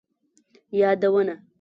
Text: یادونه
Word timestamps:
یادونه 0.79 1.43